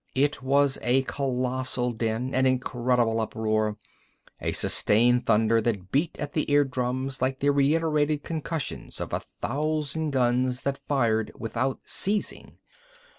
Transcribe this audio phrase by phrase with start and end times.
[0.15, 3.77] It was a colossal din, an incredible uproar,
[4.39, 10.09] a sustained thunder that beat at the eardrums like the reiterated concussions of a thousand
[10.09, 12.57] guns that fired without ceasing.